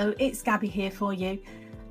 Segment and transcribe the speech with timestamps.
[0.00, 1.38] Hello, it's Gabby here for you.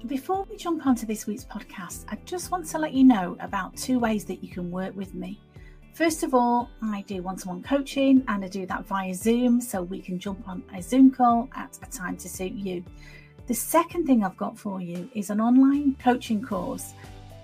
[0.07, 3.77] Before we jump onto this week's podcast, I just want to let you know about
[3.77, 5.39] two ways that you can work with me.
[5.93, 9.61] First of all, I do one to one coaching and I do that via Zoom
[9.61, 12.83] so we can jump on a Zoom call at a time to suit you.
[13.45, 16.95] The second thing I've got for you is an online coaching course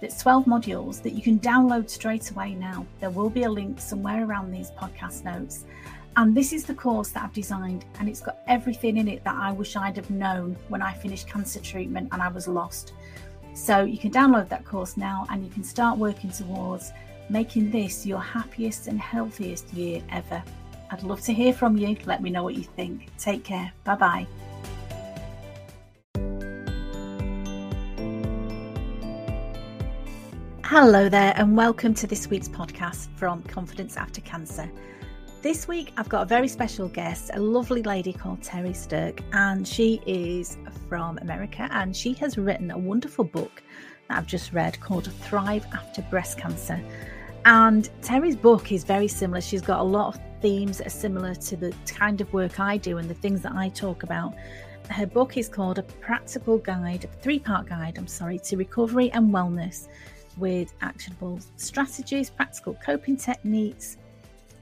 [0.02, 2.88] that's 12 modules that you can download straight away now.
[3.00, 5.66] There will be a link somewhere around these podcast notes.
[6.18, 9.36] And this is the course that I've designed, and it's got everything in it that
[9.36, 12.93] I wish I'd have known when I finished cancer treatment and I was lost.
[13.54, 16.93] So you can download that course now and you can start working towards
[17.29, 20.42] making this your happiest and healthiest year ever.
[20.89, 21.97] I'd love to hear from you.
[22.06, 23.09] Let me know what you think.
[23.18, 23.73] Take care.
[23.84, 24.28] Bye bye.
[30.64, 34.72] Hello there, and welcome to this week's podcast from Confidence After Cancer.
[35.45, 39.68] This week, I've got a very special guest, a lovely lady called Terri Sterk, and
[39.68, 40.58] she is
[40.90, 43.62] from America and she has written a wonderful book
[44.09, 46.84] that I've just read called Thrive After Breast Cancer.
[47.46, 49.40] And Terri's book is very similar.
[49.40, 52.78] She's got a lot of themes that are similar to the kind of work I
[52.78, 54.34] do and the things that I talk about.
[54.90, 59.12] Her book is called A Practical Guide, a three part guide, I'm sorry, to recovery
[59.12, 59.90] and wellness
[60.38, 63.98] with actionable strategies, practical coping techniques,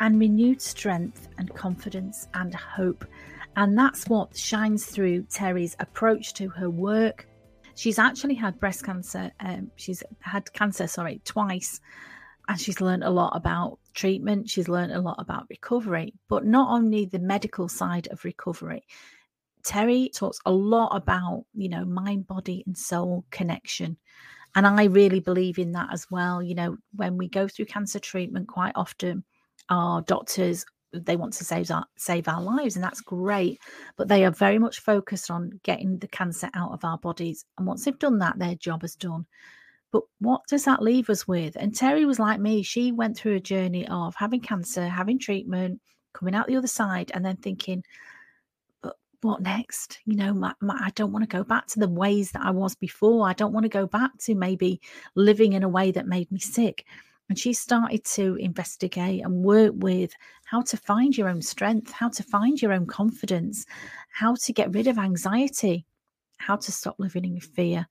[0.03, 3.05] and renewed strength and confidence and hope.
[3.55, 7.25] And that's what shines through Terri's approach to her work.
[7.75, 9.31] She's actually had breast cancer.
[9.39, 11.79] Um, she's had cancer, sorry, twice.
[12.49, 14.49] And she's learned a lot about treatment.
[14.49, 18.83] She's learned a lot about recovery, but not only the medical side of recovery.
[19.63, 23.95] Terri talks a lot about, you know, mind, body, and soul connection.
[24.53, 26.43] And I really believe in that as well.
[26.43, 29.23] You know, when we go through cancer treatment, quite often
[29.69, 33.59] our doctors they want to save our save our lives and that's great
[33.97, 37.65] but they are very much focused on getting the cancer out of our bodies and
[37.65, 39.25] once they've done that their job is done.
[39.91, 41.55] But what does that leave us with?
[41.55, 45.81] And terri was like me she went through a journey of having cancer having treatment
[46.13, 47.83] coming out the other side and then thinking
[48.81, 49.99] but what next?
[50.05, 52.51] You know my, my, i don't want to go back to the ways that i
[52.51, 53.27] was before.
[53.27, 54.79] I don't want to go back to maybe
[55.15, 56.85] living in a way that made me sick
[57.29, 60.13] and she started to investigate and work with
[60.45, 63.65] how to find your own strength, how to find your own confidence,
[64.11, 65.85] how to get rid of anxiety,
[66.37, 67.87] how to stop living in fear.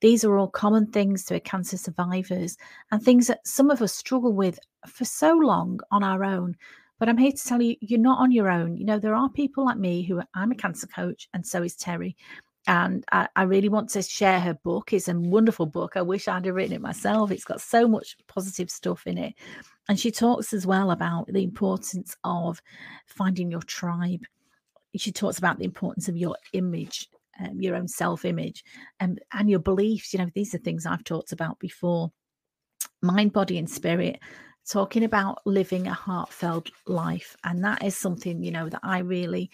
[0.00, 2.56] These are all common things to cancer survivors
[2.90, 6.56] and things that some of us struggle with for so long on our own.
[6.98, 8.76] But I'm here to tell you, you're not on your own.
[8.76, 11.62] You know, there are people like me who are, I'm a cancer coach, and so
[11.62, 12.14] is Terri
[12.66, 14.92] and I, I, really want to share her book.
[14.92, 15.96] It's a wonderful book.
[15.96, 17.30] I wish I'd have written it myself.
[17.30, 19.34] It's got so much positive stuff in it.
[19.88, 22.60] And she talks as well about the importance of
[23.06, 24.24] finding your tribe.
[24.96, 27.08] She talks about the importance of your image,
[27.40, 28.64] um, your own self image,
[28.98, 30.12] and, and your beliefs.
[30.12, 32.10] You know, these are things I've talked about before
[33.00, 34.18] mind, body, and spirit
[34.68, 39.48] talking about living a heartfelt life and that is something you know that i really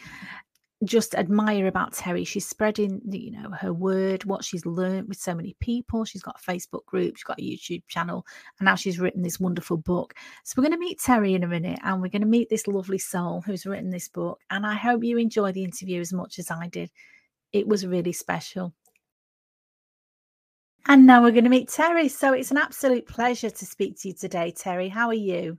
[0.84, 2.26] just admire about Terri.
[2.26, 6.04] She's spreading, you know, her word, what she's learned with so many people.
[6.04, 8.26] She's got a Facebook group, she's got a YouTube channel,
[8.59, 10.15] and now she's written this wonderful book.
[10.44, 12.66] So we're going to meet Terri in a minute, and we're going to meet this
[12.66, 14.41] lovely soul who's written this book.
[14.50, 16.91] And I hope you enjoy the interview as much as I did.
[17.53, 18.75] It was really special.
[20.88, 22.10] And now we're going to meet Terri.
[22.10, 24.91] So it's an absolute pleasure to speak to you today, Terri.
[24.91, 25.59] How are you?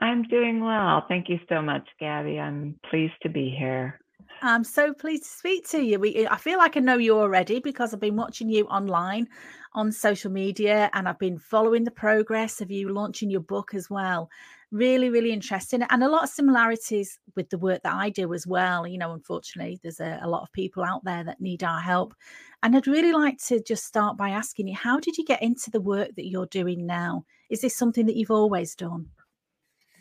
[0.00, 1.04] I'm doing well.
[1.08, 2.38] Thank you so much, Gabby.
[2.38, 3.98] I'm pleased to be here.
[4.42, 5.98] I'm so pleased to speak to you.
[5.98, 9.28] We, I feel like I know you already because I've been watching you online
[9.72, 13.90] on social media and I've been following the progress of you launching your book as
[13.90, 14.30] well.
[14.70, 18.46] Really, really interesting and a lot of similarities with the work that I do as
[18.46, 18.86] well.
[18.86, 22.14] You know, unfortunately, there's a, a lot of people out there that need our help.
[22.62, 25.70] And I'd really like to just start by asking you, how did you get into
[25.70, 27.24] the work that you're doing now?
[27.50, 29.08] Is this something that you've always done?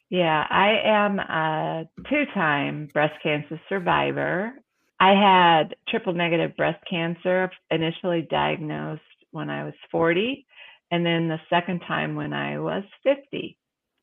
[0.09, 4.53] Yeah, I am a two time breast cancer survivor.
[5.00, 10.46] I had triple negative breast cancer initially diagnosed when I was 40,
[10.91, 13.58] and then the second time when I was 50.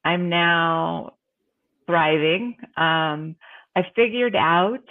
[0.04, 1.14] I'm now
[1.86, 2.56] thriving.
[2.76, 3.36] Um,
[3.74, 4.84] I figured out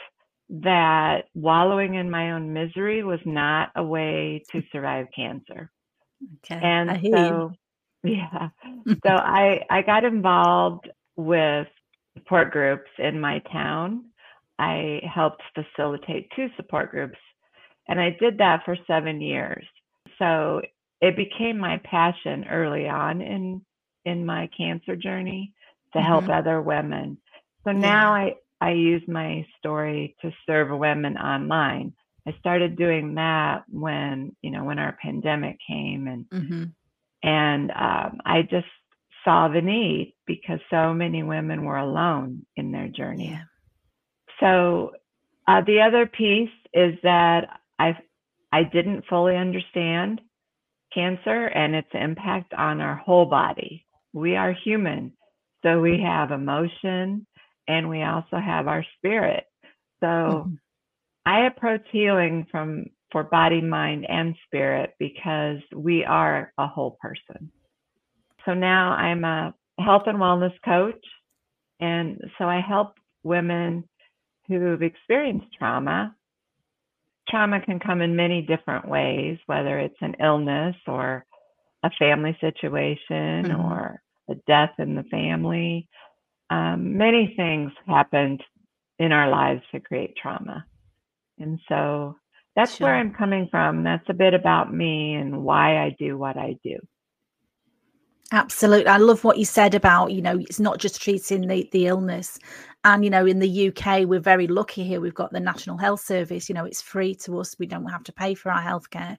[0.49, 5.71] that wallowing in my own misery was not a way to survive cancer.
[6.45, 6.59] Okay.
[6.61, 7.51] And so,
[8.03, 8.49] yeah.
[9.05, 11.67] so I, I got involved with
[12.17, 14.05] support groups in my town.
[14.59, 17.17] I helped facilitate two support groups,
[17.87, 19.65] and I did that for seven years.
[20.19, 20.61] So
[21.01, 23.61] it became my passion early on in
[24.05, 25.53] in my cancer journey
[25.93, 26.07] to mm-hmm.
[26.07, 27.17] help other women.
[27.63, 27.79] So yeah.
[27.79, 31.93] now I I use my story to serve women online
[32.25, 36.63] I started doing that when, you know, when our pandemic came and mm-hmm.
[37.21, 38.67] and um, I just
[39.23, 43.31] saw the need because so many women were alone in their journey.
[43.31, 43.43] Yeah.
[44.39, 44.91] So
[45.47, 47.97] uh, the other piece is that I
[48.51, 50.21] I didn't fully understand
[50.93, 53.85] cancer and its impact on our whole body.
[54.13, 55.13] We are human,
[55.63, 57.25] so we have emotion
[57.67, 59.45] and we also have our spirit.
[60.01, 60.53] So mm-hmm.
[61.25, 67.51] I approach healing from for body, mind, and spirit because we are a whole person.
[68.45, 71.03] So now I'm a health and wellness coach.
[71.79, 73.87] And so I help women
[74.47, 76.15] who've experienced trauma.
[77.29, 81.25] Trauma can come in many different ways, whether it's an illness or
[81.83, 83.61] a family situation mm-hmm.
[83.61, 85.87] or a death in the family.
[86.49, 88.41] Um, many things happened
[88.99, 90.65] in our lives to create trauma.
[91.39, 92.15] And so
[92.55, 92.87] that's sure.
[92.87, 93.83] where I'm coming from.
[93.83, 96.77] That's a bit about me and why I do what I do.
[98.33, 98.87] Absolutely.
[98.87, 102.39] I love what you said about, you know, it's not just treating the, the illness.
[102.83, 104.99] And, you know, in the UK, we're very lucky here.
[104.99, 107.55] We've got the National Health Service, you know, it's free to us.
[107.59, 109.17] We don't have to pay for our healthcare.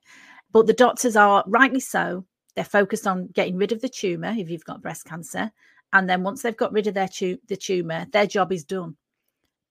[0.50, 2.26] But the doctors are rightly so.
[2.56, 5.52] They're focused on getting rid of the tumor if you've got breast cancer.
[5.92, 8.96] And then once they've got rid of their tu- the tumor, their job is done.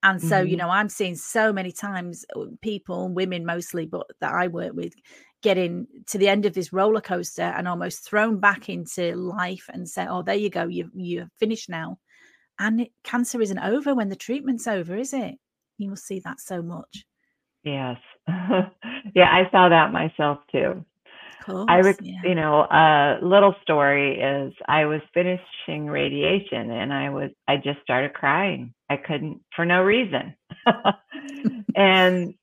[0.04, 0.48] And so, mm-hmm.
[0.48, 4.74] you know, I'm seeing so many times uh, people, women mostly, but that I work
[4.74, 4.94] with,
[5.42, 9.88] getting to the end of this roller coaster and almost thrown back into life and
[9.88, 12.00] say, "Oh, there you go, you you're finished now."
[12.60, 15.36] And it, cancer isn't over when the treatment's over, is it?
[15.78, 17.06] You will see that so much.
[17.64, 17.98] Yes,
[18.28, 20.84] yeah, I saw that myself too.
[21.42, 22.22] Course, I, would, yeah.
[22.24, 27.82] you know, a little story is I was finishing radiation and I was, I just
[27.84, 28.74] started crying.
[28.90, 30.36] I couldn't for no reason.
[31.76, 32.34] and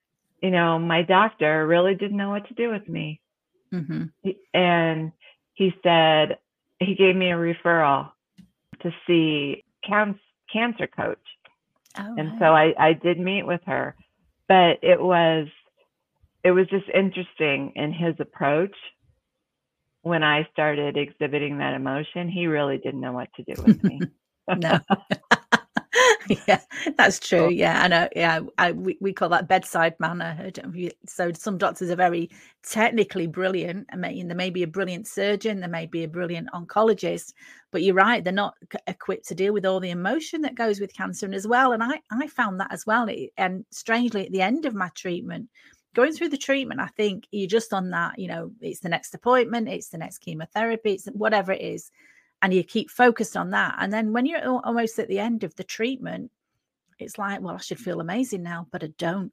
[0.43, 3.21] you know, my doctor really didn't know what to do with me.
[3.73, 4.31] Mm-hmm.
[4.55, 5.13] And
[5.55, 6.39] he said,
[6.79, 8.11] he gave me a referral
[8.83, 10.19] to see can-
[10.53, 11.19] cancer coach.
[11.99, 13.95] Oh, and so I, I did meet with her,
[14.49, 15.49] but it was,
[16.45, 18.75] it was just interesting in his approach
[20.03, 24.01] when I started exhibiting that emotion, he really didn't know what to do with me.
[24.57, 24.79] no.
[26.49, 26.61] yeah,
[26.97, 27.51] that's true.
[27.51, 28.09] Yeah, I know.
[28.17, 30.51] Yeah, I, we, we call that bedside manner.
[31.07, 32.31] So some doctors are very
[32.63, 33.89] technically brilliant.
[33.93, 37.35] I mean, there may be a brilliant surgeon, there may be a brilliant oncologist,
[37.71, 38.55] but you're right, they're not
[38.87, 41.73] equipped to deal with all the emotion that goes with cancer and as well.
[41.73, 43.07] And I, I found that as well.
[43.37, 45.49] And strangely, at the end of my treatment,
[45.95, 49.15] going through the treatment, I think you're just on that, you know, it's the next
[49.15, 51.91] appointment, it's the next chemotherapy, it's whatever it is
[52.43, 53.77] and you keep focused on that.
[53.79, 56.31] And then when you're almost at the end of the treatment,
[56.99, 59.33] it's like, well, I should feel amazing now, but I don't.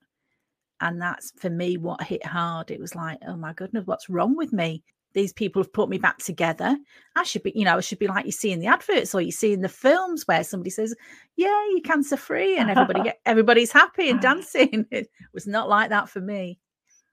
[0.80, 2.69] And that's for me what hit hard.
[2.69, 4.83] It was like, oh my goodness, what's wrong with me?
[5.18, 6.78] These people have put me back together.
[7.16, 9.22] I should be, you know, I should be like you see in the adverts or
[9.22, 10.94] you see in the films where somebody says,
[11.36, 14.86] "Yeah, you're cancer free," and everybody get, everybody's happy and dancing.
[14.92, 16.60] It was not like that for me.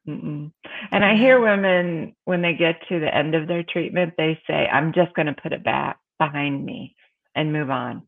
[0.06, 0.52] Mm-mm.
[0.92, 4.66] And I hear women when they get to the end of their treatment, they say,
[4.70, 6.94] "I'm just going to put it back behind me
[7.34, 8.02] and move on."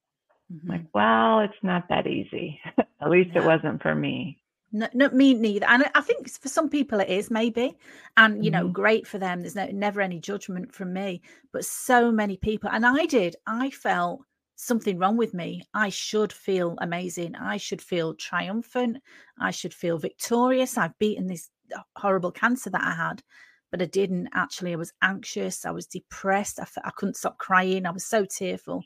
[0.53, 0.73] Mm-hmm.
[0.73, 2.61] Like, well, it's not that easy.
[3.01, 4.43] At least it wasn't for me.
[4.76, 5.67] No, not me neither.
[5.67, 7.78] And I think for some people it is maybe,
[8.19, 8.73] and you know, mm-hmm.
[8.73, 9.40] great for them.
[9.40, 13.37] There's no never any judgment from me, but so many people, and I did.
[13.47, 14.21] I felt
[14.56, 15.62] something wrong with me.
[15.73, 17.37] I should feel amazing.
[17.37, 18.99] I should feel triumphant.
[19.40, 20.76] I should feel victorious.
[20.76, 21.49] I've beaten this
[21.97, 23.23] horrible cancer that I had,
[23.71, 24.75] but I didn't actually.
[24.75, 25.64] I was anxious.
[25.64, 26.61] I was depressed.
[26.61, 27.87] I, I couldn't stop crying.
[27.87, 28.83] I was so tearful.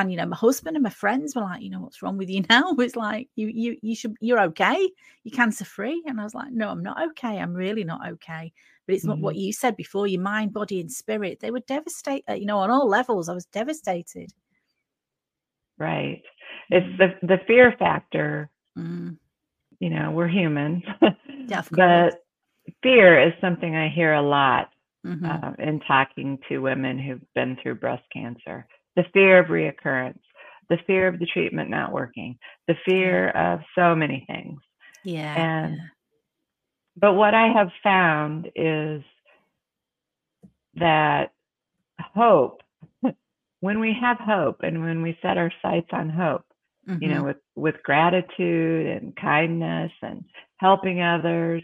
[0.00, 2.30] And you know, my husband and my friends were like, you know, what's wrong with
[2.30, 2.74] you now?
[2.78, 4.88] It's like you, you, you should, you're okay.
[5.24, 6.02] You're cancer free.
[6.06, 7.38] And I was like, no, I'm not okay.
[7.38, 8.52] I'm really not okay.
[8.86, 9.20] But it's mm-hmm.
[9.20, 10.06] what you said before.
[10.06, 11.40] Your mind, body, and spirit.
[11.40, 12.38] They were devastated.
[12.38, 13.28] You know, on all levels.
[13.28, 14.32] I was devastated.
[15.78, 16.22] Right.
[16.70, 16.98] It's mm.
[16.98, 18.50] the the fear factor.
[18.78, 19.18] Mm
[19.80, 20.82] you know, we're human.
[21.46, 22.24] Yeah, but
[22.82, 24.70] fear is something I hear a lot
[25.06, 25.24] mm-hmm.
[25.24, 28.66] uh, in talking to women who've been through breast cancer.
[28.98, 30.18] The fear of reoccurrence,
[30.68, 32.36] the fear of the treatment not working,
[32.66, 34.60] the fear of so many things.
[35.04, 35.34] Yeah.
[35.36, 35.78] And
[36.96, 39.02] but what I have found is
[40.74, 41.30] that
[42.00, 42.62] hope,
[43.60, 46.44] when we have hope and when we set our sights on hope,
[46.88, 47.00] mm-hmm.
[47.00, 47.26] you know, mm-hmm.
[47.26, 50.24] with with gratitude and kindness and
[50.56, 51.62] helping others,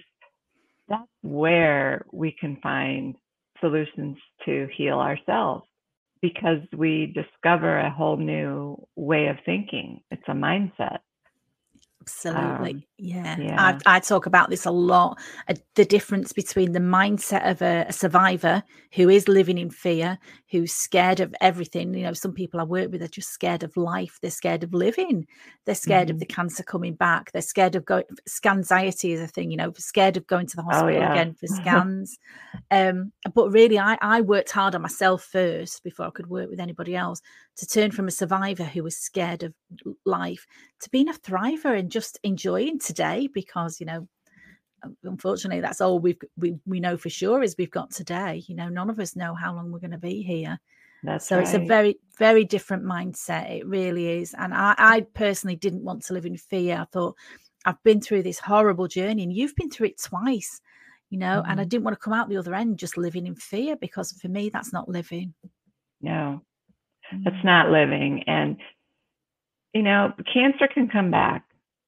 [0.88, 3.16] that's where we can find
[3.60, 5.66] solutions to heal ourselves
[6.24, 10.00] because we discover a whole new way of thinking.
[10.10, 11.00] It's a mindset.
[12.06, 12.70] Absolutely.
[12.70, 13.38] Um, yeah.
[13.38, 13.78] yeah.
[13.86, 15.18] I, I, talk about this a lot
[15.48, 20.18] uh, the difference between the mindset of a, a, survivor who is living in fear,
[20.50, 21.94] who's scared of everything.
[21.94, 24.18] You know, some people I work with are just scared of life.
[24.20, 25.26] They're scared of living.
[25.64, 26.16] They're scared mm-hmm.
[26.16, 27.32] of the cancer coming back.
[27.32, 30.62] They're scared of going, scanxiety is a thing, you know, scared of going to the
[30.62, 31.12] oh, hospital oh, yeah.
[31.12, 32.18] again for scans.
[32.70, 36.60] um, but really, I, I worked hard on myself first before I could work with
[36.60, 37.20] anybody else
[37.56, 39.54] to turn from a survivor who was scared of
[40.04, 40.46] life
[40.80, 44.08] to being a thriver and just enjoying today because you know
[45.04, 48.68] unfortunately that's all we've we, we know for sure is we've got today you know
[48.68, 50.58] none of us know how long we're going to be here
[51.04, 51.44] that's so right.
[51.44, 56.02] it's a very very different mindset it really is and I, I personally didn't want
[56.06, 57.14] to live in fear i thought
[57.64, 60.60] i've been through this horrible journey and you've been through it twice
[61.10, 61.50] you know mm-hmm.
[61.50, 61.68] and i mm-hmm.
[61.68, 64.50] didn't want to come out the other end just living in fear because for me
[64.50, 65.32] that's not living
[66.00, 66.42] no
[67.24, 67.44] that's mm.
[67.44, 68.56] not living and
[69.72, 71.44] you know cancer can come back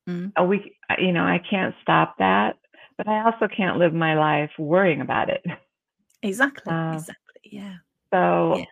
[0.09, 0.49] mm.
[0.49, 2.57] we you know i can't stop that
[2.97, 5.45] but i also can't live my life worrying about it
[6.23, 7.75] exactly uh, exactly yeah
[8.13, 8.65] so yeah.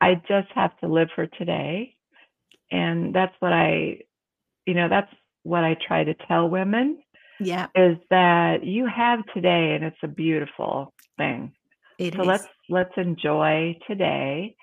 [0.00, 1.94] i just have to live for today
[2.70, 3.98] and that's what i
[4.66, 6.98] you know that's what i try to tell women
[7.40, 11.52] yeah is that you have today and it's a beautiful thing
[11.98, 12.26] it so is.
[12.26, 14.54] let's let's enjoy today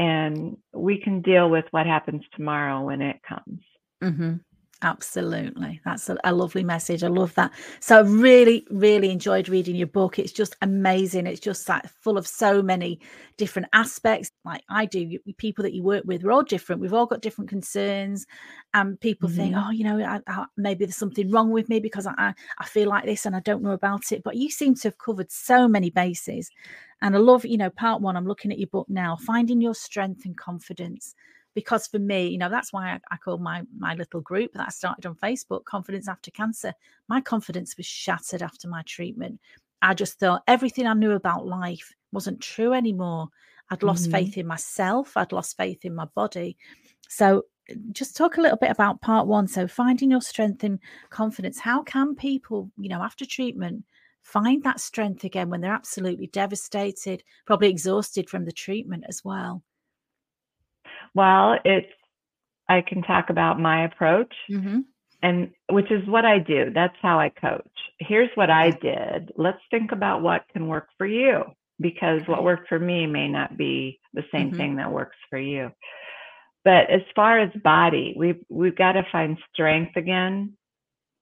[0.00, 3.60] and we can deal with what happens tomorrow when it comes.
[4.02, 4.36] Mm-hmm.
[4.82, 5.78] Absolutely.
[5.84, 7.04] That's a, a, lovely message.
[7.04, 7.52] I love that.
[7.80, 10.18] So I really, really enjoyed reading your book.
[10.18, 11.26] It's just amazing.
[11.26, 12.98] It's just like full of so many
[13.36, 14.30] different aspects.
[14.42, 16.80] Like I do, you, people that you work with, we're all different.
[16.80, 18.26] We've all got different concerns.
[18.72, 19.38] And people mm-hmm.
[19.38, 22.64] think, oh, you know, I, I, maybe there's something wrong with me because I, I
[22.64, 24.22] feel like this and I don't know about it.
[24.22, 26.50] But you seem to have covered so many bases.
[27.02, 29.74] And I love, you know, part one, I'm looking at your book now, finding your
[29.74, 31.14] strength and confidence.
[31.54, 34.66] Because for me, you know, that's why I, I call my my little group that
[34.66, 36.72] I started on Facebook, Confidence After Cancer.
[37.08, 39.40] My confidence was shattered after my treatment.
[39.82, 43.28] I just thought everything I knew about life wasn't true anymore.
[43.70, 44.12] I'd lost mm-hmm.
[44.12, 45.16] faith in myself.
[45.16, 46.56] I'd lost faith in my body.
[47.08, 47.44] So
[47.92, 49.46] just talk a little bit about part one.
[49.46, 50.78] So finding your strength and
[51.10, 51.58] confidence.
[51.58, 53.84] How can people, you know, after treatment,
[54.22, 59.62] find that strength again when they're absolutely devastated, probably exhausted from the treatment as well?
[61.14, 61.90] Well, it's,
[62.68, 64.32] I can talk about my approach.
[64.50, 64.80] Mm-hmm.
[65.22, 66.70] And which is what I do.
[66.74, 67.68] That's how I coach.
[67.98, 69.32] Here's what I did.
[69.36, 71.42] Let's think about what can work for you
[71.78, 74.56] because what worked for me may not be the same mm-hmm.
[74.56, 75.72] thing that works for you.
[76.64, 80.54] But as far as body, we've we've got to find strength again.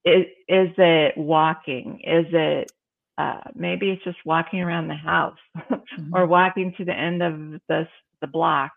[0.04, 2.00] Is, is it walking?
[2.04, 2.71] Is it
[3.18, 6.14] uh, maybe it's just walking around the house mm-hmm.
[6.14, 7.88] or walking to the end of the,
[8.21, 8.71] the block.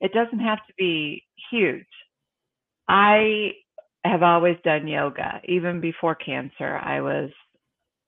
[0.00, 1.86] It doesn't have to be huge.
[2.88, 3.52] I
[4.04, 5.40] have always done yoga.
[5.44, 7.30] Even before cancer, I was,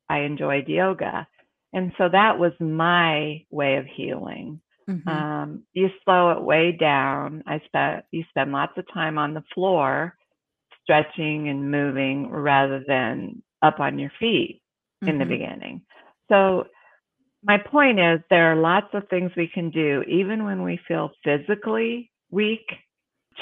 [0.09, 1.27] I enjoyed yoga.
[1.73, 4.61] And so that was my way of healing.
[4.89, 5.09] Mm-hmm.
[5.09, 7.43] Um, you slow it way down.
[7.45, 10.15] I spent, you spend lots of time on the floor
[10.83, 14.61] stretching and moving rather than up on your feet
[15.03, 15.09] mm-hmm.
[15.09, 15.33] in the mm-hmm.
[15.33, 15.81] beginning.
[16.29, 16.67] So,
[17.47, 21.11] my point is there are lots of things we can do, even when we feel
[21.23, 22.67] physically weak.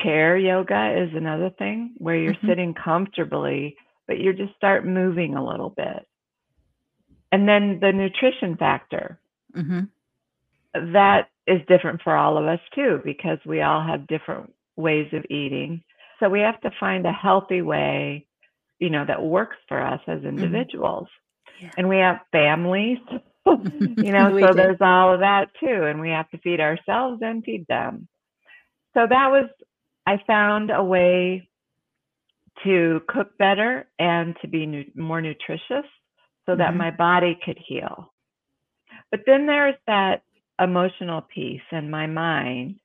[0.04, 2.48] Chair yoga is another thing where you're mm-hmm.
[2.48, 3.76] sitting comfortably,
[4.08, 6.06] but you just start moving a little bit.
[7.32, 9.20] And then the nutrition factor.
[9.56, 10.94] Mm-hmm.
[10.94, 15.26] That is different for all of us too, because we all have different ways of
[15.30, 15.82] eating.
[16.20, 18.28] So we have to find a healthy way,
[18.80, 20.28] you know, that works for us as mm-hmm.
[20.28, 21.08] individuals
[21.62, 21.72] yeah.
[21.78, 23.00] and we have families
[23.98, 24.54] you know so do.
[24.54, 28.08] there's all of that too and we have to feed ourselves and feed them
[28.96, 29.50] so that was
[30.08, 31.48] i found a way
[32.64, 36.60] to cook better and to be nu- more nutritious so mm-hmm.
[36.60, 38.12] that my body could heal
[39.12, 40.24] but then there's that
[40.60, 42.76] emotional piece in my mind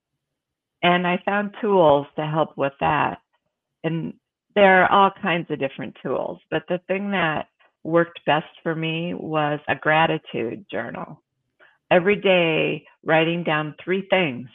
[0.83, 3.19] and i found tools to help with that
[3.83, 4.13] and
[4.55, 7.47] there are all kinds of different tools but the thing that
[7.83, 11.21] worked best for me was a gratitude journal.
[11.91, 14.49] Every day, writing down three things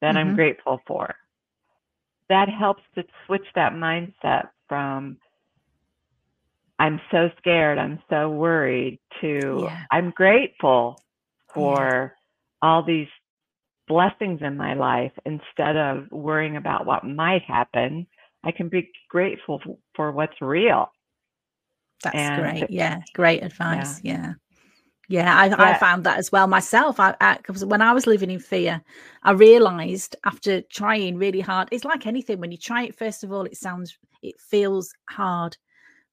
[0.00, 0.30] that mm-hmm.
[0.30, 1.14] I'm grateful for.
[2.28, 5.16] That helps to switch that mindset from
[6.78, 9.82] I'm so scared, I'm so worried to yeah.
[9.90, 11.02] I'm grateful
[11.52, 12.68] for yeah.
[12.68, 13.08] all these
[13.88, 18.06] blessings in my life instead of worrying about what might happen.
[18.44, 19.60] I can be grateful
[19.96, 20.92] for what's real.
[22.02, 22.70] That's and great.
[22.70, 24.00] Yeah, great advice.
[24.02, 24.12] Yeah.
[24.12, 24.32] yeah.
[25.10, 25.56] Yeah, I, yeah.
[25.58, 27.00] I found that as well myself.
[27.00, 28.82] I, I when I was living in fear,
[29.22, 32.40] I realized after trying really hard, it's like anything.
[32.40, 35.56] When you try it, first of all, it sounds, it feels hard,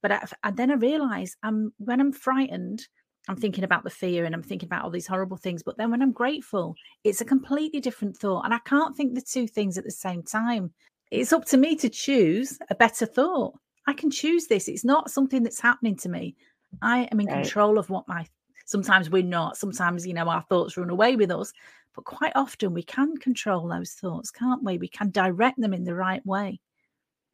[0.02, 2.88] but I, and then I realized I'm when I'm frightened,
[3.28, 5.62] I'm thinking about the fear and I'm thinking about all these horrible things.
[5.62, 6.74] But then when I'm grateful,
[7.04, 10.24] it's a completely different thought, and I can't think the two things at the same
[10.24, 10.72] time.
[11.12, 13.56] It's up to me to choose a better thought.
[13.88, 14.68] I can choose this.
[14.68, 16.36] It's not something that's happening to me.
[16.82, 17.44] I am in right.
[17.44, 18.26] control of what my
[18.66, 19.58] Sometimes we're not.
[19.58, 21.54] Sometimes, you know, our thoughts run away with us.
[21.96, 24.78] But quite often we can control those thoughts, can't we?
[24.78, 26.60] We can direct them in the right way.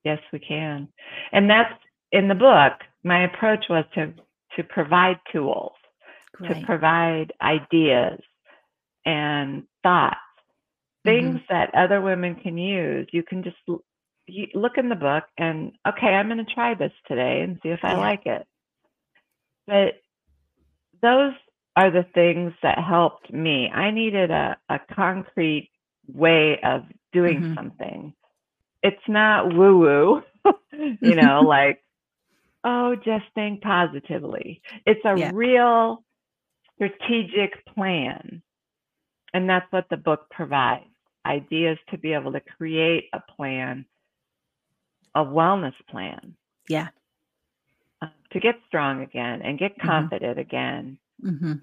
[0.03, 0.87] Yes, we can.
[1.31, 1.73] And that's
[2.11, 2.73] in the book.
[3.03, 4.13] My approach was to
[4.57, 5.71] to provide tools,
[6.33, 6.59] Great.
[6.59, 8.19] to provide ideas
[9.05, 10.17] and thoughts,
[11.05, 11.53] things mm-hmm.
[11.53, 13.07] that other women can use.
[13.13, 13.55] You can just
[14.31, 17.69] you look in the book and okay, I'm going to try this today and see
[17.69, 17.99] if I yeah.
[17.99, 18.47] like it.
[19.67, 20.01] But
[21.01, 21.33] those
[21.75, 23.69] are the things that helped me.
[23.69, 25.69] I needed a, a concrete
[26.07, 26.83] way of
[27.13, 27.55] doing mm-hmm.
[27.55, 28.13] something.
[28.83, 30.23] It's not woo woo,
[31.01, 31.83] you know, like,
[32.63, 34.61] oh, just think positively.
[34.85, 35.31] It's a yeah.
[35.33, 36.03] real
[36.75, 38.41] strategic plan.
[39.33, 40.85] And that's what the book provides
[41.25, 43.85] ideas to be able to create a plan,
[45.15, 46.35] a wellness plan.
[46.69, 46.89] Yeah
[48.31, 49.87] to get strong again and get mm-hmm.
[49.87, 50.39] confident mm-hmm.
[50.39, 50.97] again.
[51.23, 51.53] Mm-hmm.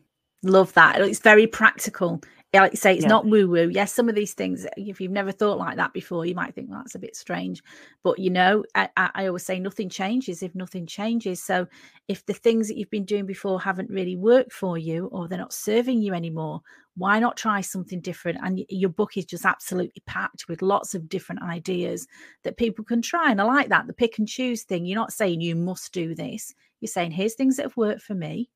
[0.42, 1.00] Love that.
[1.00, 2.20] It's very practical.
[2.54, 3.68] Like you say, it's not woo woo.
[3.68, 6.70] Yes, some of these things, if you've never thought like that before, you might think
[6.70, 7.62] well, that's a bit strange.
[8.02, 11.42] But you know, I, I always say nothing changes if nothing changes.
[11.42, 11.66] So
[12.06, 15.38] if the things that you've been doing before haven't really worked for you or they're
[15.38, 16.62] not serving you anymore,
[16.96, 18.38] why not try something different?
[18.42, 22.06] And your book is just absolutely packed with lots of different ideas
[22.44, 23.30] that people can try.
[23.30, 24.86] And I like that the pick and choose thing.
[24.86, 28.14] You're not saying you must do this, you're saying here's things that have worked for
[28.14, 28.48] me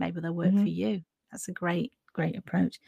[0.00, 0.62] maybe they'll work mm-hmm.
[0.62, 1.02] for you.
[1.30, 2.78] That's a great, great approach.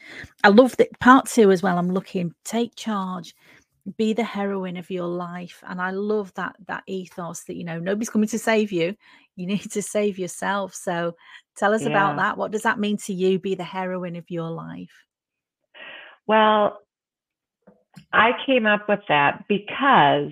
[0.43, 1.77] I love that part two as well.
[1.77, 3.35] I'm looking, take charge,
[3.97, 5.63] be the heroine of your life.
[5.67, 8.95] And I love that that ethos that you know nobody's coming to save you.
[9.35, 10.73] You need to save yourself.
[10.73, 11.15] So
[11.57, 11.89] tell us yeah.
[11.89, 12.37] about that.
[12.37, 13.39] What does that mean to you?
[13.39, 14.91] Be the heroine of your life.
[16.25, 16.79] Well,
[18.11, 20.31] I came up with that because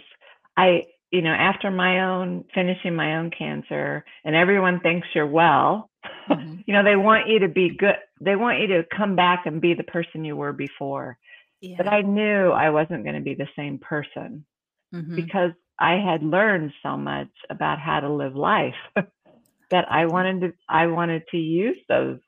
[0.58, 5.92] I, you know, after my own finishing my own cancer, and everyone thinks you're well,
[6.30, 6.56] Mm-hmm.
[6.66, 7.96] you know, they want you to be good.
[8.20, 11.18] They want you to come back and be the person you were before.
[11.62, 11.78] Yeah.
[11.78, 14.46] But I knew I wasn't going to be the same person
[14.94, 15.16] mm-hmm.
[15.16, 18.76] because I had learned so much about how to live life
[19.70, 22.20] that I wanted to I wanted to use those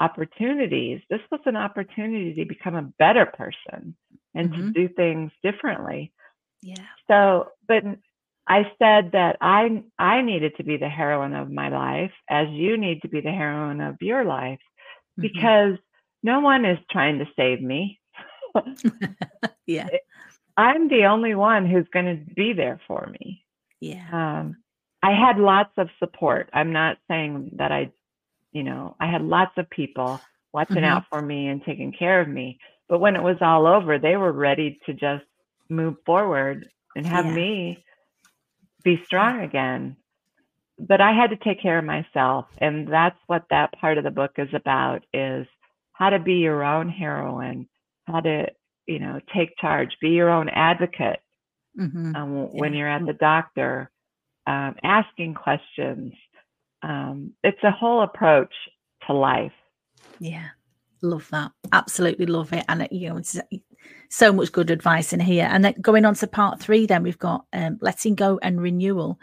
[0.00, 1.00] opportunities.
[1.08, 3.96] This was an opportunity to become a better person
[4.34, 4.72] and mm-hmm.
[4.72, 6.12] to do things differently.
[6.62, 6.82] Yeah.
[7.08, 7.84] So, but
[8.48, 12.76] I said that I I needed to be the heroine of my life as you
[12.76, 14.60] need to be the heroine of your life
[15.18, 15.22] mm-hmm.
[15.22, 16.28] because mm-hmm.
[16.28, 18.00] no one is trying to save me.
[19.66, 19.88] yeah.
[20.56, 23.44] I'm the only one who's going to be there for me.
[23.80, 24.06] Yeah.
[24.10, 24.56] Um,
[25.02, 26.48] I had lots of support.
[26.52, 27.92] I'm not saying that I,
[28.52, 30.20] you know, I had lots of people
[30.52, 30.84] watching mm-hmm.
[30.84, 32.58] out for me and taking care of me.
[32.88, 35.24] But when it was all over, they were ready to just
[35.68, 37.34] move forward and have yeah.
[37.34, 37.84] me
[38.86, 39.96] be strong again.
[40.78, 42.46] But I had to take care of myself.
[42.58, 45.46] And that's what that part of the book is about is
[45.92, 47.68] how to be your own heroine,
[48.06, 48.46] how to,
[48.86, 51.20] you know, take charge, be your own advocate
[51.78, 52.14] mm-hmm.
[52.14, 52.44] um, yeah.
[52.52, 53.90] when you're at the doctor,
[54.46, 56.12] um, asking questions.
[56.82, 58.52] Um, it's a whole approach
[59.06, 59.52] to life.
[60.20, 60.48] Yeah,
[61.06, 61.52] love that.
[61.72, 62.64] Absolutely love it.
[62.68, 63.56] And, uh, you know, uh,
[64.08, 65.48] so much good advice in here.
[65.50, 69.18] And then going on to part three, then we've got um, letting go and renewal.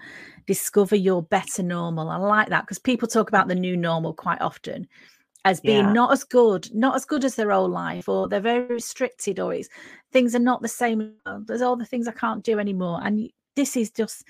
[0.46, 2.10] Discover your better normal.
[2.10, 4.88] I like that because people talk about the new normal quite often
[5.46, 5.92] as being yeah.
[5.92, 9.54] not as good, not as good as their old life, or they're very restricted, or
[9.54, 9.70] it's
[10.12, 11.14] things are not the same.
[11.46, 13.00] There's all the things I can't do anymore.
[13.04, 14.26] And this is just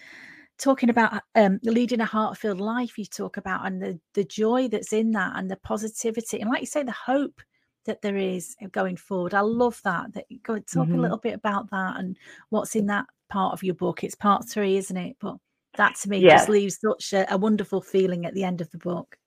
[0.63, 2.97] talking about um, leading a heart-filled life.
[2.97, 6.61] You talk about and the the joy that's in that, and the positivity, and like
[6.61, 7.41] you say, the hope
[7.85, 9.33] that there is going forward.
[9.33, 10.13] I love that.
[10.13, 10.95] That go talk mm-hmm.
[10.99, 12.17] a little bit about that and
[12.49, 14.03] what's in that part of your book.
[14.03, 15.17] It's part three, isn't it?
[15.19, 15.35] But
[15.77, 16.41] that to me yes.
[16.41, 19.17] just leaves such a, a, wonderful feeling at the end of the book.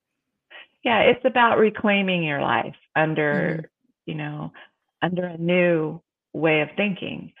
[0.83, 3.65] Yeah, it's about reclaiming your life under, mm.
[4.05, 4.53] you know,
[5.01, 6.01] under a new
[6.33, 7.33] way of thinking.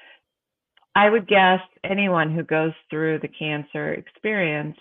[0.97, 4.77] I would guess anyone who goes through the cancer experience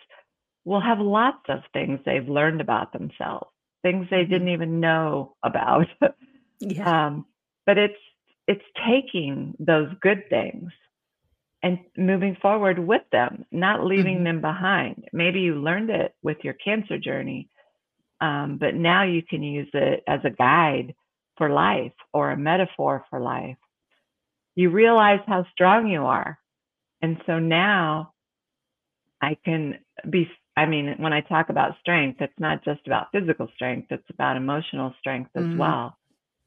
[0.65, 3.51] will have lots of things they've learned about themselves,
[3.83, 4.33] things they mm-hmm.
[4.33, 5.87] didn't even know about.
[6.59, 7.09] Yeah.
[7.09, 7.27] Um,
[7.67, 8.01] but it's
[8.49, 10.73] it's taking those good things
[11.63, 14.25] and moving forward with them, not leaving mm-hmm.
[14.25, 15.05] them behind.
[15.13, 17.51] Maybe you learned it with your cancer journey,
[18.23, 20.95] Um, but now you can use it as a guide
[21.37, 23.59] for life or a metaphor for life.
[24.57, 26.39] You realize how strong you are.
[27.03, 28.13] And so now
[29.23, 33.49] I can be, I mean, when I talk about strength, it's not just about physical
[33.55, 35.59] strength, it's about emotional strength as mm-hmm.
[35.59, 35.97] well.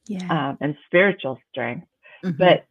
[0.07, 0.49] Yeah.
[0.49, 1.87] Um, and spiritual strength.
[2.25, 2.37] Mm-hmm.
[2.37, 2.65] But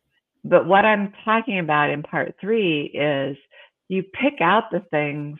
[0.44, 3.36] but what I'm talking about in part three is
[3.88, 5.38] you pick out the things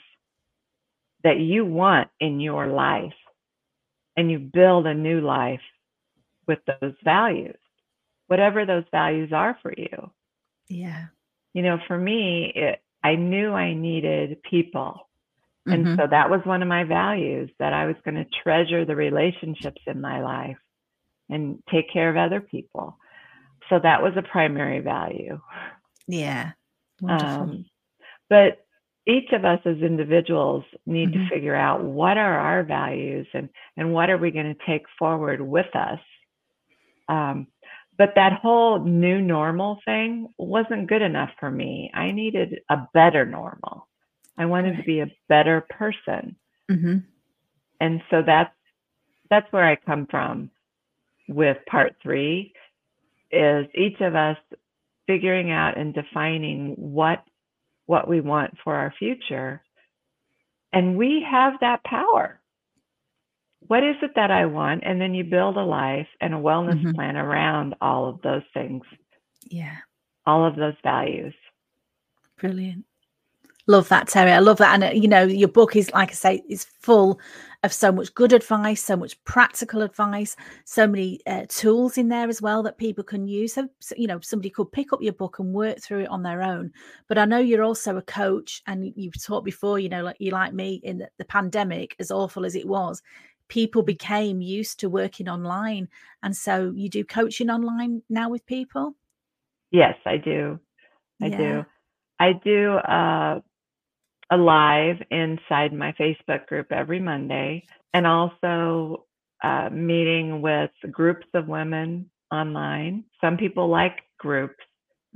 [1.24, 3.14] that you want in your life
[4.16, 5.60] and you build a new life
[6.46, 7.58] with those values,
[8.28, 10.10] whatever those values are for you.
[10.68, 11.06] Yeah.
[11.54, 15.08] You know, for me, it, I knew I needed people.
[15.66, 15.96] And mm-hmm.
[15.96, 19.82] so that was one of my values that I was going to treasure the relationships
[19.86, 20.56] in my life
[21.28, 22.96] and take care of other people.
[23.68, 25.40] So that was a primary value.
[26.06, 26.52] Yeah.
[27.06, 27.66] Um,
[28.30, 28.64] but
[29.06, 31.24] each of us as individuals need mm-hmm.
[31.24, 34.84] to figure out what are our values and and what are we going to take
[34.98, 36.00] forward with us
[37.08, 37.46] um,
[37.98, 43.26] but that whole new normal thing wasn't good enough for me i needed a better
[43.26, 43.86] normal
[44.36, 46.36] i wanted to be a better person
[46.70, 46.98] mm-hmm.
[47.80, 48.54] and so that's
[49.30, 50.50] that's where i come from
[51.28, 52.52] with part three
[53.30, 54.38] is each of us
[55.06, 57.24] figuring out and defining what
[57.86, 59.62] what we want for our future.
[60.72, 62.37] And we have that power.
[63.68, 64.82] What is it that I want?
[64.84, 66.92] And then you build a life and a wellness mm-hmm.
[66.92, 68.82] plan around all of those things.
[69.46, 69.76] Yeah.
[70.26, 71.34] All of those values.
[72.38, 72.84] Brilliant.
[73.66, 74.32] Love that, Terri.
[74.32, 74.72] I love that.
[74.72, 77.20] And, uh, you know, your book is, like I say, is full
[77.64, 82.30] of so much good advice, so much practical advice, so many uh, tools in there
[82.30, 83.52] as well that people can use.
[83.52, 86.42] So, you know, somebody could pick up your book and work through it on their
[86.42, 86.72] own.
[87.08, 90.30] But I know you're also a coach, and you've taught before, you know, like you
[90.30, 93.02] like me in the, the pandemic, as awful as it was,
[93.48, 95.88] people became used to working online.
[96.22, 98.94] And so you do coaching online now with people?
[99.70, 100.58] Yes, I do.
[101.22, 101.36] I yeah.
[101.36, 101.64] do.
[102.20, 103.40] I do uh,
[104.30, 109.06] alive inside my Facebook group every Monday, and also
[109.42, 113.04] uh, meeting with groups of women online.
[113.20, 114.64] Some people like groups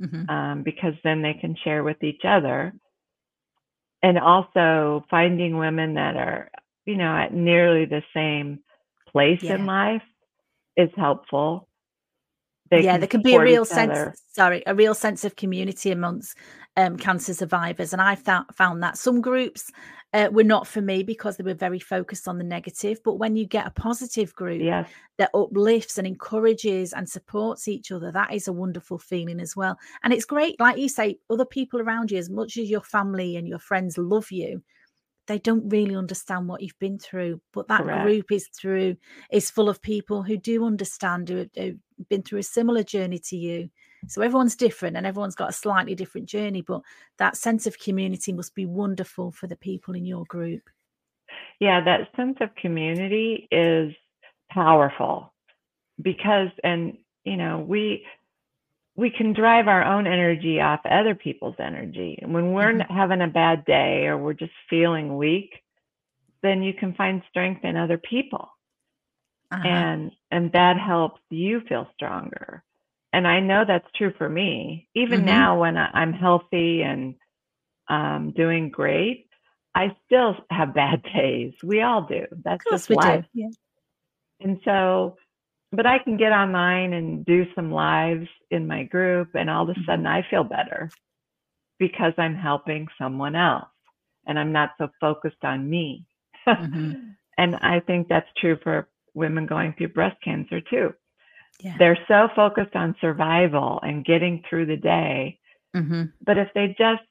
[0.01, 0.29] mm-hmm.
[0.31, 2.73] um, because then they can share with each other.
[4.05, 6.51] And also finding women that are,
[6.87, 8.61] you know, at nearly the same
[9.11, 9.55] place yeah.
[9.55, 10.03] in life
[10.77, 11.69] is helpful.
[12.71, 13.93] They yeah, there can be a real sense.
[13.93, 14.15] Other.
[14.33, 16.39] Sorry, a real sense of community amongst
[16.77, 17.93] um, cancer survivors.
[17.93, 19.71] And I found, found that some groups
[20.15, 23.01] uh, were not for me because they were very focused on the negative.
[23.05, 24.89] But when you get a positive group yes.
[25.19, 29.79] that uplifts and encourages and supports each other, that is a wonderful feeling as well.
[30.03, 33.37] And it's great, like you say, other people around you, as much as your family
[33.37, 34.63] and your friends love you,
[35.27, 38.03] they don't really understand what you've been through but that Correct.
[38.03, 38.97] group is through
[39.31, 41.75] is full of people who do understand who have
[42.09, 43.69] been through a similar journey to you
[44.09, 46.83] so everyone's different and everyone's got a slightly different journey, but
[47.19, 50.63] that sense of community must be wonderful for the people in your group.
[51.61, 53.93] Yeah, that sense of community is
[54.51, 55.33] powerful
[56.01, 58.05] because and you know, we
[58.95, 62.19] we can drive our own energy off other people's energy.
[62.21, 62.95] And when we're mm-hmm.
[62.95, 65.51] having a bad day or we're just feeling weak,
[66.43, 68.49] then you can find strength in other people.
[69.51, 69.69] Uh-huh.
[69.69, 72.65] And and that helps you feel stronger
[73.13, 74.89] and I know that's true for me.
[74.95, 75.27] Even mm-hmm.
[75.27, 77.15] now, when I'm healthy and
[77.89, 79.27] um, doing great,
[79.75, 81.53] I still have bad days.
[81.63, 82.27] We all do.
[82.43, 83.27] That's just life.
[83.35, 83.51] Yeah.
[84.41, 85.17] And so,
[85.73, 89.71] but I can get online and do some lives in my group, and all of
[89.71, 89.85] a mm-hmm.
[89.87, 90.91] sudden I feel better
[91.79, 93.69] because I'm helping someone else
[94.27, 96.07] and I'm not so focused on me.
[96.47, 96.93] mm-hmm.
[97.39, 100.93] And I think that's true for women going through breast cancer too.
[101.61, 101.77] Yeah.
[101.79, 105.39] They're so focused on survival and getting through the day.
[105.75, 106.03] Mm-hmm.
[106.25, 107.03] But if they just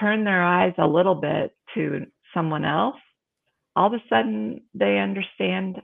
[0.00, 2.96] turn their eyes a little bit to someone else,
[3.76, 5.82] all of a sudden they understand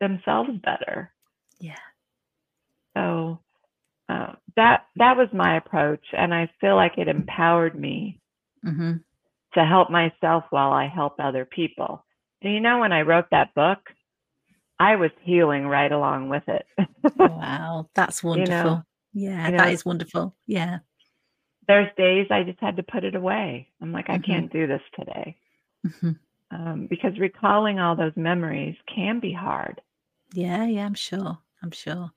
[0.00, 1.12] themselves better.
[1.60, 1.74] Yeah.
[2.96, 3.40] So
[4.08, 8.20] uh, that that was my approach, and I feel like it empowered me
[8.64, 8.94] mm-hmm.
[9.54, 12.04] to help myself while I help other people.
[12.42, 13.78] And you know, when I wrote that book,
[14.78, 16.66] I was healing right along with it.
[17.16, 18.56] wow, that's wonderful.
[18.56, 20.34] You know, yeah, you know, that is wonderful.
[20.46, 20.78] Yeah.
[21.66, 23.68] There's days I just had to put it away.
[23.82, 24.22] I'm like, mm-hmm.
[24.22, 25.36] I can't do this today.
[25.86, 26.10] Mm-hmm.
[26.50, 29.82] Um, because recalling all those memories can be hard.
[30.32, 31.38] Yeah, yeah, I'm sure.
[31.62, 32.10] I'm sure.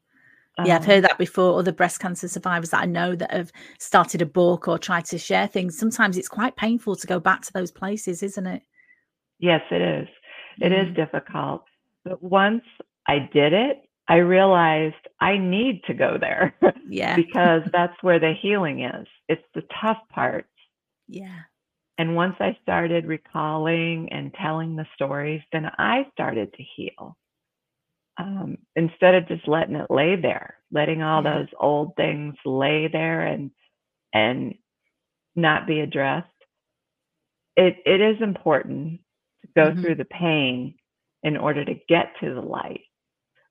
[0.66, 1.60] Yeah, I've um heard that before.
[1.60, 5.18] Other breast cancer survivors that I know that have started a book or tried to
[5.18, 5.78] share things.
[5.78, 8.64] Sometimes it's quite painful to go back to those places, isn't it?
[9.40, 10.08] Yes, it is.
[10.60, 10.90] It mm.
[10.90, 11.64] is difficult.
[12.04, 12.64] But once
[13.08, 16.56] I did it, I realized I need to go there.
[16.88, 17.16] Yeah.
[17.24, 19.08] because that's where the healing is.
[19.30, 20.48] It's the tough parts.
[21.08, 21.40] Yeah.
[21.98, 27.16] And once I started recalling and telling the stories, then I started to heal.
[28.18, 31.40] Um, instead of just letting it lay there, letting all Yeah.
[31.40, 33.52] those old things lay there and
[34.14, 34.56] and
[35.36, 36.28] not be addressed.
[37.58, 39.02] It it is important
[39.44, 39.82] to go Mhm.
[39.82, 40.76] through the pain
[41.24, 42.82] in order to get to the light.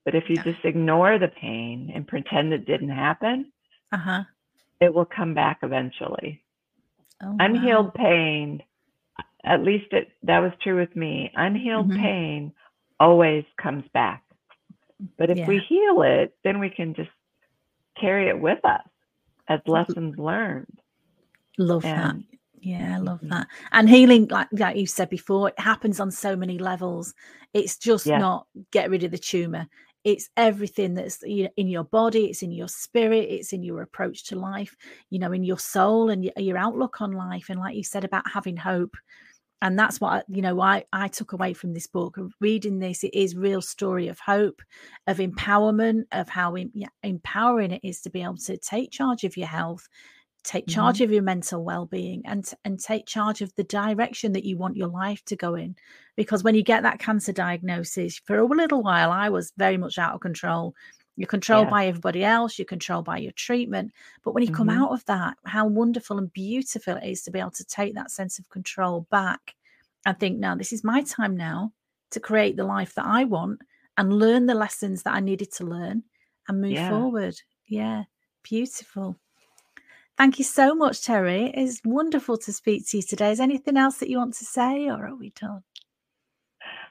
[0.04, 0.44] But if you Yeah.
[0.44, 3.52] just ignore the pain and pretend it didn't happen,
[3.92, 4.24] Uh huh.
[4.80, 6.44] it will come back eventually.
[7.22, 7.94] Oh, Unhealed wow.
[7.94, 8.62] pain,
[9.44, 11.30] at least it, that was true with me.
[11.36, 11.94] Unhealed Mhm.
[11.94, 12.52] pain
[13.00, 14.24] always comes back.
[15.18, 17.10] But if we heal it, then we can just
[17.98, 18.82] carry it with us
[19.48, 20.80] as lessons learned.
[21.58, 22.16] Love that.
[22.60, 23.30] Yeah, I love Mhm.
[23.30, 23.48] that.
[23.72, 27.14] And healing, like like you said before, it happens on so many levels.
[27.54, 28.20] It's just Yes.
[28.20, 29.66] not get rid of the tumor.
[30.04, 34.38] It's everything that's in your body, it's in your spirit, it's in your approach to
[34.38, 34.74] life,
[35.10, 37.50] you know, in your soul and your, your outlook on life.
[37.50, 38.96] And like you said about having hope,
[39.62, 42.18] and that's what I, you know I I took away from this book.
[42.40, 44.62] Reading this, it is real story of hope,
[45.06, 49.36] of empowerment, of how em- empowering it is to be able to take charge of
[49.36, 49.88] your health,
[50.42, 51.04] take charge Mhm.
[51.04, 54.88] of your mental well-being and and take charge of the direction that you want your
[54.88, 55.76] life to go in
[56.16, 59.98] because when you get that cancer diagnosis for a little while i was very much
[59.98, 60.74] out of control
[61.20, 61.70] you're controlled Yes.
[61.70, 63.92] by everybody else you're controlled by your treatment
[64.24, 64.80] but when you come Mhm.
[64.82, 68.10] out of that how wonderful and beautiful it is to be able to take that
[68.10, 69.54] sense of control back
[70.06, 71.72] and think now this is my time now
[72.10, 73.60] to create the life that i want
[73.98, 76.02] and learn the lessons that i needed to learn
[76.48, 76.88] and move Yeah.
[76.88, 77.36] forward
[77.68, 78.04] yeah
[78.42, 79.16] beautiful
[80.16, 81.50] Thank you so much, Terri.
[81.54, 83.30] It's wonderful to speak to you today.
[83.32, 85.62] Is anything else that you want to say, or are we done?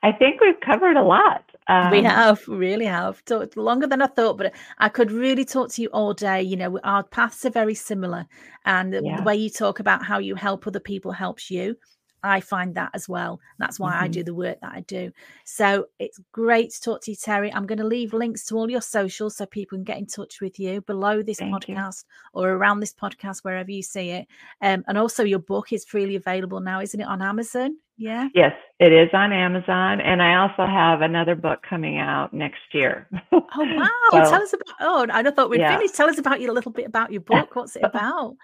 [0.02, 1.44] I think we've covered a lot.
[1.92, 3.24] we Um, have, really have.
[3.26, 6.42] Talked longer than I thought, but I could really talk to you all day.
[6.42, 8.26] You know, our paths are very similar.
[8.66, 11.76] And the, the way you talk about how you help other people helps you.
[12.22, 13.40] I find that as well.
[13.60, 14.12] That's why I Mhm.
[14.12, 15.12] do the work that I do.
[15.46, 17.50] So it's great to talk to you, Terri.
[17.54, 20.42] I'm going to leave links to all your socials so people can get in touch
[20.42, 21.76] with you below this Thank you.
[21.76, 24.28] podcast or around this podcast, wherever you see it.
[24.62, 27.78] Um, and also, your book is freely available now, isn't it, on Amazon?
[28.00, 28.30] Yeah.
[28.34, 33.08] Yes, it is on Amazon, and I also have another book coming out next year.
[33.34, 33.90] Oh wow!
[34.12, 34.76] So- Tell us about.
[34.80, 35.76] Oh, I thought we'd Yeah.
[35.78, 35.96] finished.
[35.96, 37.56] Tell us about you a little bit about your book.
[37.56, 38.36] What's it about?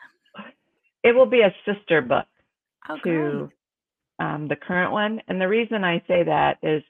[1.04, 2.26] it will be a sister book
[2.90, 3.50] Oh, to
[4.20, 5.22] um, the current one.
[5.28, 6.84] And the reason I say that is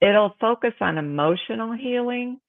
[0.00, 2.40] it'll focus on emotional healing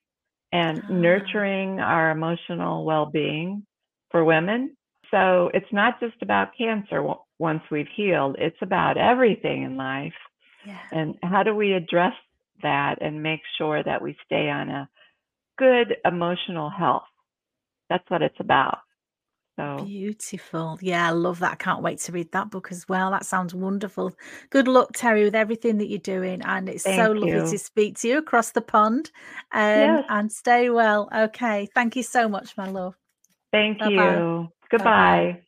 [0.52, 0.92] and Ah.
[0.92, 3.66] nurturing our emotional well being
[4.12, 4.76] for women.
[5.12, 7.02] So it's not just about cancer
[7.44, 10.14] once we've healed, it's about everything in life.
[10.66, 10.80] Yeah.
[10.94, 12.14] And how do we address
[12.62, 14.88] that and make sure that we stay on a
[15.58, 17.04] good emotional health?
[17.90, 18.78] That's what it's about.
[19.58, 20.80] So, Beautiful.
[20.82, 21.52] Yeah, I love that.
[21.52, 23.12] I can't wait to read that book as well.
[23.12, 24.14] That sounds wonderful.
[24.50, 26.42] Good luck, Terri, with everything that you're doing.
[26.42, 27.52] And it's so lovely you.
[27.52, 29.12] to speak to you across the pond.
[29.52, 30.04] Um, Yes.
[30.10, 31.10] And stay well.
[31.14, 31.68] Okay.
[31.76, 32.96] Thank you so much, my love.
[33.52, 33.92] thank Bye-bye.
[33.92, 34.48] you.
[34.72, 35.42] Goodbye.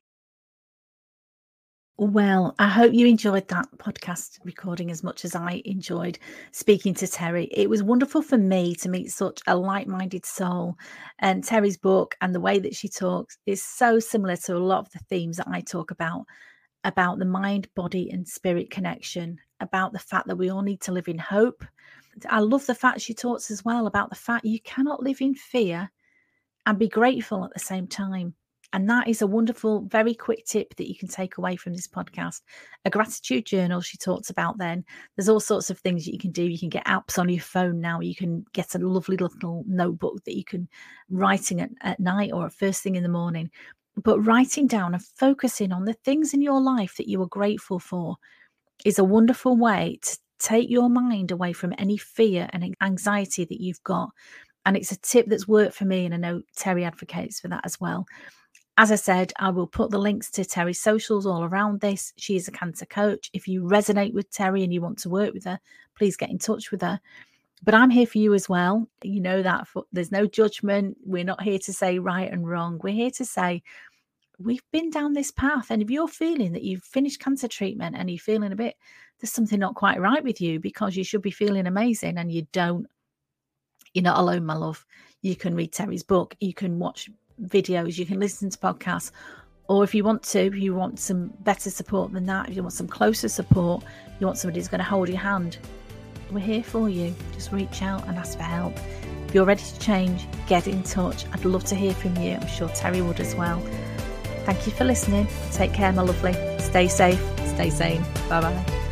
[1.97, 6.19] Well, I hope you enjoyed that podcast recording as much as I enjoyed
[6.51, 7.47] speaking to Terri.
[7.51, 10.75] It was wonderful for me to meet such a like minded soul.
[11.19, 14.79] And Terri's book and the way that she talks is so similar to a lot
[14.79, 16.25] of the themes that I talk about
[16.83, 20.91] about the mind, body, and spirit connection, about the fact that we all need to
[20.91, 21.63] live in hope.
[22.29, 25.33] I love the fact she talks as well about the fact you cannot live in
[25.33, 25.89] fear
[26.65, 28.35] and be grateful at the same time.
[28.75, 31.87] And that is a wonderful, very quick tip that you can take away from this
[31.87, 32.41] podcast.
[32.83, 34.83] A gratitude journal she talks about then.
[35.15, 36.43] There's all sorts of things that you can do.
[36.43, 38.01] You can get apps on your phone now.
[38.01, 40.67] You can get a lovely little notebook that you can
[41.09, 43.49] writing at, at night or first thing in the morning.
[44.03, 47.79] But writing down and focusing on the things in your life that you are grateful
[47.79, 48.17] for
[48.83, 53.61] is a wonderful way to take your mind away from any fear and anxiety that
[53.61, 54.09] you've got.
[54.65, 56.03] And it's a tip that's worked for me.
[56.05, 58.05] And I know Terri advocates for that as well.
[58.77, 62.11] As I said, I will put the links to Terri's socials all around this.
[62.17, 63.29] She is a cancer coach.
[63.31, 65.59] If you resonate with Terri and you want to work with her,
[65.97, 66.99] please get in touch with her.
[67.63, 68.85] But I'm here for you as well.
[69.01, 70.97] You know that for, there's no judgment.
[71.05, 72.79] We're not here to say right and wrong.
[72.83, 73.63] We're here to say
[74.39, 75.71] we've been down this path.
[75.71, 78.75] And if you're feeling that you've finished cancer treatment and you're feeling a bit,
[79.19, 82.45] there's something not quite right with you because you should be feeling amazing and you
[82.51, 82.87] don't,
[83.93, 84.85] you're not alone, my love.
[85.21, 87.09] You can read Terri's book, you can watch
[87.41, 89.11] videos, you can listen to podcasts.
[89.67, 92.61] Or if you want to, if you want some better support than that, if you
[92.61, 93.83] want some closer support,
[94.19, 95.57] you want somebody who's going to hold your hand,
[96.31, 97.15] we're here for you.
[97.33, 98.77] Just reach out and ask for help.
[99.27, 101.25] If you're ready to change, get in touch.
[101.31, 102.33] I'd love to hear from you.
[102.33, 103.59] I'm sure Terri would as well.
[104.45, 105.27] Thank you for listening.
[105.51, 106.33] Take care, my lovely.
[106.59, 108.03] Stay safe, stay sane.
[108.29, 108.84] Bye bye.